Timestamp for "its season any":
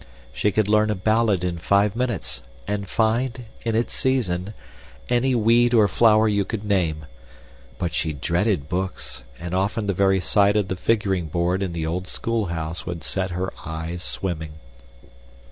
3.75-5.35